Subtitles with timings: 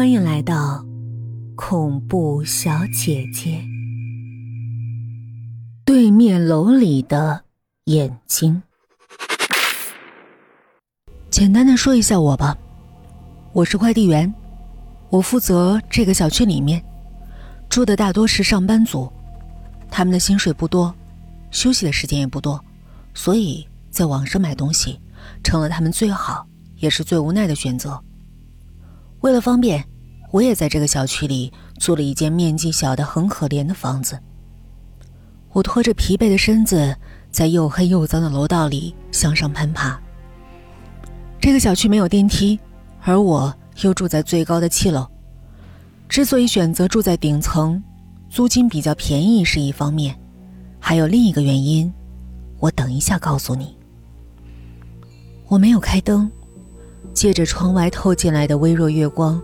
[0.00, 0.82] 欢迎来到
[1.54, 3.62] 恐怖小姐姐。
[5.84, 7.44] 对面楼里的
[7.84, 8.62] 眼睛。
[11.28, 12.56] 简单的说一下我吧，
[13.52, 14.32] 我是快递员，
[15.10, 16.82] 我负责这个小区里面
[17.68, 19.12] 住的大多是上班族，
[19.90, 20.94] 他们的薪水不多，
[21.50, 22.58] 休息的时间也不多，
[23.12, 24.98] 所以在网上买东西
[25.44, 28.02] 成了他们最好也是最无奈的选择。
[29.20, 29.86] 为了方便，
[30.30, 34.18] 我也在这个小区里租了一间面积小的很可怜的房子。
[35.52, 36.96] 我拖着疲惫的身子，
[37.30, 40.00] 在又黑又脏的楼道里向上攀爬。
[41.40, 42.60] 这个小区没有电梯，
[43.02, 43.52] 而我
[43.82, 45.06] 又住在最高的七楼。
[46.08, 47.82] 之所以选择住在顶层，
[48.28, 50.16] 租金比较便宜是一方面，
[50.78, 51.92] 还有另一个原因，
[52.58, 53.76] 我等一下告诉你。
[55.48, 56.30] 我没有开灯，
[57.12, 59.42] 借着窗外透进来的微弱月光，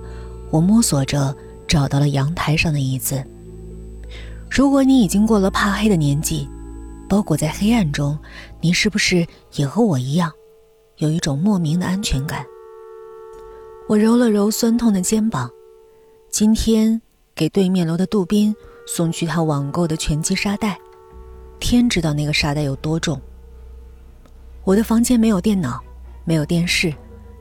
[0.50, 1.34] 我摸索着
[1.66, 3.22] 找到了阳台上的椅子。
[4.48, 6.48] 如果你已经过了怕黑的年纪，
[7.08, 8.18] 包裹在黑暗中，
[8.60, 10.32] 你是不是也和我一样？
[10.98, 12.44] 有一种莫名的安全感。
[13.88, 15.50] 我揉了揉酸痛的肩膀，
[16.30, 17.00] 今天
[17.34, 18.54] 给对面楼的杜宾
[18.86, 20.78] 送去他网购的拳击沙袋，
[21.60, 23.20] 天知道那个沙袋有多重。
[24.64, 25.80] 我的房间没有电脑，
[26.24, 26.92] 没有电视，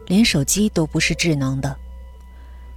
[0.08, 1.75] 连手机都不是智能的。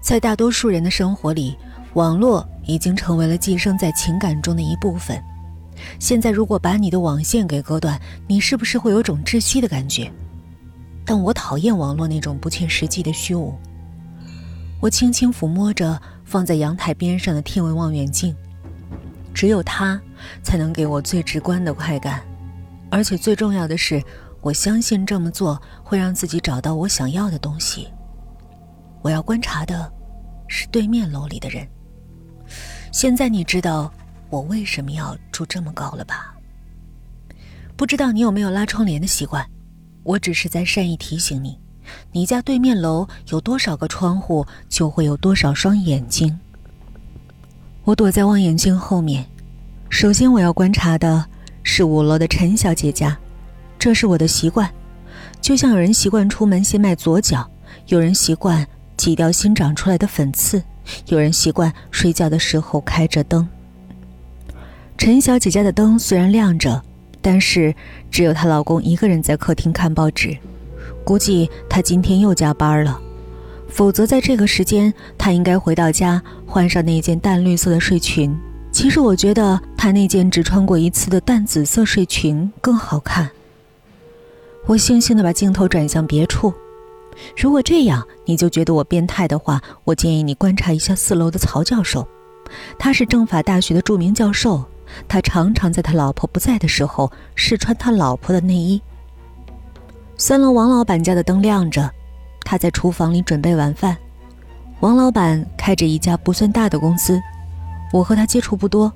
[0.01, 1.57] 在大多数人的生活里，
[1.95, 5.23] 网络已经成为了寄生在情感中的一部分。
[5.99, 10.11] 现在，如果把你的网线给割断，你是不是会有种窒息的感觉？
[11.05, 13.55] 但我讨厌网络那种不切实际的虚无。
[14.81, 18.35] 我轻轻抚摸着放在阳台边上的天文望远镜，
[19.35, 20.01] 只有它
[20.43, 22.23] 才能给我最直观的快感，
[22.91, 24.03] 而且最重要的是，
[24.41, 27.89] 我相信这么做会让自己找到我想要的东西。
[29.09, 29.91] 我要观察的
[30.49, 31.67] 是对面楼里的人。
[32.93, 33.91] 现在你知道
[34.29, 36.35] 我为什么要住这么高了吧？
[37.75, 39.43] 不知道你有没有拉窗帘的习惯？
[40.03, 41.59] 我只是在善意提醒你，
[42.13, 46.39] 你家对面楼有多少个窗户，就会有多少双眼睛。
[47.85, 49.25] 我躲在望远镜后面，
[49.89, 51.25] 首先我要观察的
[51.63, 53.19] 是五楼的陈小姐家，
[53.79, 54.71] 这是我的习惯，
[55.41, 57.51] 就像有人习惯出门先迈左脚，
[57.87, 58.67] 有人习惯
[58.99, 60.63] 挤掉新长出来的粉刺，
[61.07, 63.49] 有人习惯睡觉的时候开着灯。
[64.99, 66.83] 陈小姐家的灯虽然亮着。
[67.21, 67.75] 但是
[68.13, 70.35] 只有她老公一个人在客厅看报纸，
[71.05, 72.99] 估计她今天又加班了，
[73.69, 78.35] 否则在这个时间她应该回到家换上那件淡绿色的睡裙。
[78.71, 83.29] 其实我觉得她那件只穿过一次的淡紫色睡裙更好看。
[84.67, 86.55] 我悻悻地把镜头转向别处，
[87.37, 92.07] 如果这样你就觉得我变态的话，我建议你观察一下四楼的曹教授，
[92.79, 94.65] 他是政法大学的著名教授。
[95.07, 98.81] 他常常在他老婆不在的时候试穿他老婆的内衣。
[100.17, 101.91] 三楼王老板家的灯亮着，
[102.41, 103.97] 他在厨房里准备晚饭。
[104.81, 107.21] 王老板开着一家不算大的公司，
[107.93, 108.91] 我和他接触不多。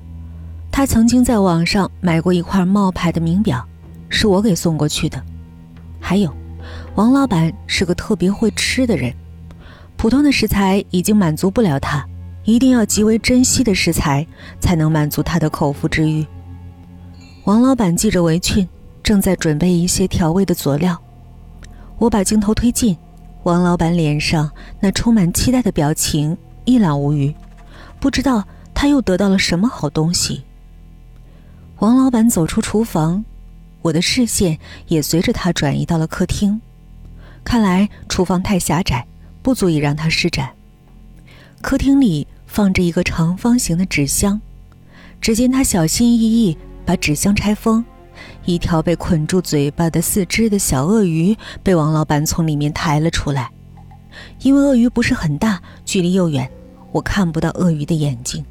[0.70, 3.62] 他曾经在网上买过一块冒牌的名表，
[4.08, 5.22] 是我给送过去的。
[6.00, 6.34] 还有，
[6.94, 9.12] 王老板是个特别会吃的人，
[9.96, 12.06] 普通的食材已经满足不了他。
[12.44, 14.26] 一定要极为珍惜的食材，
[14.58, 16.26] 才能满足他的口腹之欲。
[17.44, 18.68] 王老板系着围裙，
[19.00, 21.00] 正在准备一些调味的佐料。
[21.98, 22.96] 我把镜头推进，
[23.44, 24.50] 王老板脸上
[24.80, 27.32] 那充满期待的表情一览无余，
[28.00, 28.44] 不知道
[28.74, 30.42] 他又得到了什么好东西。
[31.78, 33.24] 王老板走出厨房，
[33.82, 36.60] 我的视线也随着他转移到了客厅。
[37.44, 39.06] 看来厨房太狭窄，
[39.42, 40.50] 不足以让他施展。
[41.60, 44.40] 客厅里放着一个长方形的纸箱，
[45.20, 47.84] 只见他小心翼翼把纸箱拆封，
[48.44, 53.50] 一条被捆住嘴巴的四肢的小鳄鱼被王老板从里面抬了出来。
[54.42, 56.48] 因为鳄鱼不是很大，距离又远，
[56.92, 58.44] 我看不到鳄鱼的眼睛，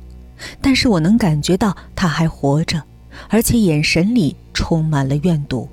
[0.59, 2.81] 但是我能感觉到它还活着，
[3.29, 5.67] 而且眼神里充满了怨毒。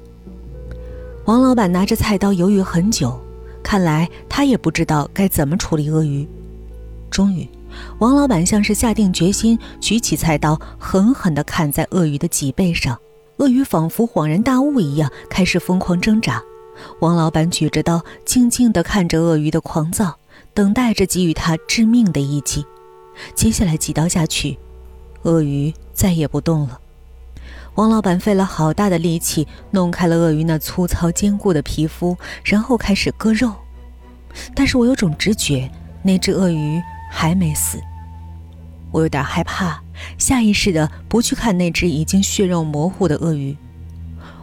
[1.25, 3.21] 王老板拿着菜刀犹豫很久，
[3.62, 6.27] 看来他也不知道该怎么处理鳄鱼。
[7.11, 7.49] 终于，
[7.99, 12.99] 王老板像是下定决心，举起菜刀，狠狠地砍在鳄鱼的脊背上。
[13.39, 16.43] 鳄鱼仿佛恍然大悟一样，开始疯狂挣扎。
[17.00, 20.17] 王老板举着刀，静静地看着鳄鱼的狂躁，
[20.55, 22.65] 等待着给予它致命的一击。
[23.35, 24.59] 接下来几刀下去，
[25.23, 26.81] 鳄鱼再也不动了。
[27.78, 33.54] 王老板费了好大的力气，弄开了鳄鱼那粗糙坚固的皮肤，然后开始割肉。
[34.52, 35.70] 但是我有种直觉，
[36.02, 36.82] 那只鳄鱼。
[37.10, 37.80] 还没死。
[38.90, 39.82] 我有点害怕，
[40.19, 43.56] 下意识的不去看那只已经血肉模糊的鳄鱼。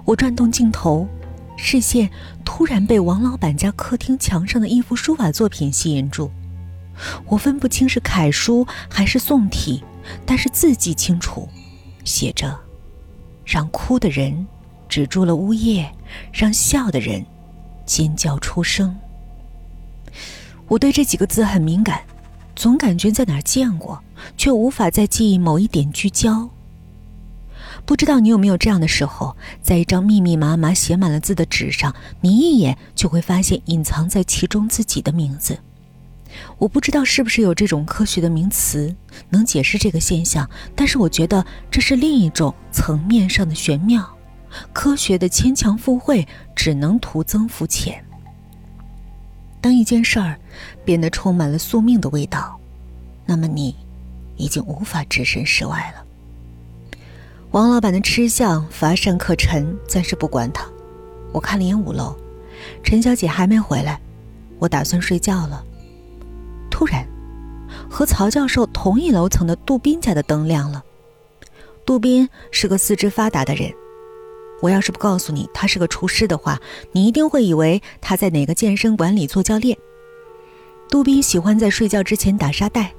[0.04, 1.08] 我转动镜头，
[1.56, 2.10] 视线
[2.44, 6.32] 突然被王老板家客厅墙上的一幅书法作品吸引住。
[7.28, 9.84] 我分不清是楷书还是宋体，
[10.26, 11.48] 但是字迹清楚，
[12.04, 12.60] 写着
[13.46, 14.46] ：“让哭的人
[14.90, 15.92] 止住了呜咽，
[16.34, 17.26] 让笑的人
[17.86, 18.96] 尖叫出声。”
[20.68, 22.02] 我对这几个字很敏感，
[22.56, 24.04] 总感觉在哪儿见过，
[24.36, 26.50] 却无法在记忆某一点聚焦。
[27.86, 35.60] 不知道你有没有这样的时候，在一张密密麻麻写满了字的纸上，你一眼就会发现隐藏在其中自己的名字。
[36.58, 38.96] 我不知道是不是有这种科学的名词
[39.30, 44.08] 能解释这个现象，但是我觉得这是另一种层面上的玄妙。
[44.72, 48.04] 科学的牵强附会只能徒增肤浅。
[49.60, 50.40] 当一件事儿
[50.86, 52.60] 变得充满了宿命的味道，
[53.26, 53.76] 那么你
[54.38, 56.06] 已经无法置身事外了。
[57.52, 60.66] 王老板的吃相乏善可陈，暂时不管他。
[61.32, 62.16] 我看了眼五楼，
[62.84, 64.00] 陈小姐还没回来，
[64.60, 65.64] 我打算睡觉了。
[66.76, 67.08] 突然，
[67.90, 70.84] 和曹教授同一楼层的杜宾家的灯亮了。
[71.86, 73.74] 杜宾是个四肢发达的人，
[74.62, 76.60] 我要是不告诉你他是个厨师的话，
[76.92, 79.78] 你一定会以为他在哪个健身馆里做教练。
[80.90, 82.92] 杜宾喜欢在睡觉之前打沙袋，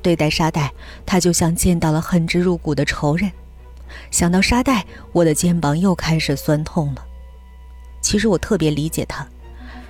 [0.00, 0.72] 对待沙袋，
[1.04, 3.30] 他就像见到了恨之入骨的仇人。
[4.10, 7.04] 想到沙袋，我的肩膀又开始酸痛了。
[8.00, 9.28] 其实我特别理解他，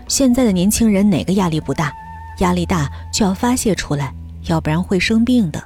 [0.08, 1.94] 现在的年轻人哪个压力不大？
[2.38, 4.14] 压力大就要发泄出来，
[4.44, 5.62] 要不然会生病的。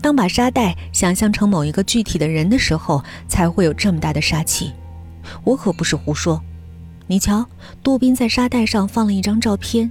[0.00, 4.72] 当把沙袋想象成某一个具体的人的时候，才会有这么大的杀气。
[5.42, 6.40] 我可不是胡说。
[7.08, 7.46] 你瞧，
[7.82, 9.90] 杜宾在沙袋上放了一张照片，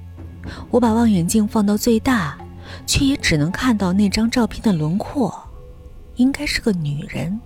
[0.70, 2.38] 我把望远镜放到最大，
[2.86, 5.34] 却也只能看到那张照片的轮廓，
[6.16, 7.40] 应该是个女人。